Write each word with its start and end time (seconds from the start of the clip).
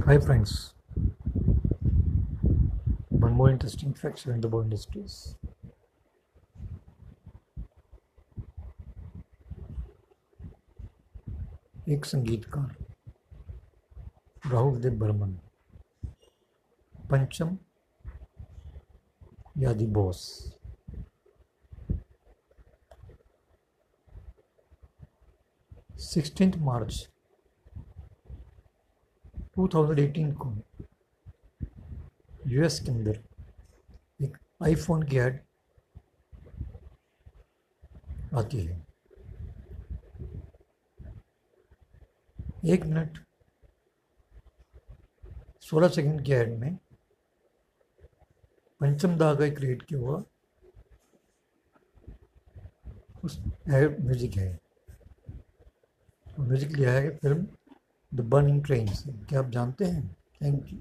Hi 0.00 0.18
friends, 0.18 0.72
one 3.10 3.32
more 3.34 3.50
interesting 3.50 3.92
fact 3.92 4.26
in 4.26 4.40
the 4.40 4.48
bow 4.48 4.62
industries. 4.62 5.36
एक 11.88 12.04
संगीतकार 12.04 12.74
राहुल 14.52 14.80
देव 14.80 14.98
बर्मन 14.98 15.38
पंचम 17.10 17.56
यादी 19.58 19.86
बॉस 20.00 20.26
सिक्सटीन 26.10 26.60
मार्च 26.64 27.08
2018 29.56 30.32
को 30.42 30.50
यूएस 32.46 32.78
के 32.80 32.90
अंदर 32.90 33.18
एक 34.24 34.36
आईफोन 34.62 35.02
की 35.02 35.18
ऐड 35.18 35.40
आती 38.34 38.64
है। 38.66 38.80
एक 42.64 42.84
मिनट। 42.84 43.18
सोलह 45.62 45.88
सेकंड 45.88 46.24
की 46.24 46.32
ऐड 46.32 46.58
में 46.58 46.76
पंचम 48.80 49.16
धागा 49.18 49.48
क्रिएट 49.54 49.82
किया 49.82 50.00
हुआ 50.00 50.22
उस 53.24 53.38
म्यूज़िक 53.68 54.36
है। 54.36 54.50
म्यूज़िक 56.40 56.70
लिया 56.70 56.92
है 56.92 57.16
फ़िल्म 57.16 57.46
द 58.14 58.20
बर्निंग 58.20 58.64
ट्रेन 58.64 58.88
क्या 59.28 59.38
आप 59.38 59.50
जानते 59.50 59.84
हैं? 59.84 60.16
Thank 60.42 60.72
you 60.72 60.78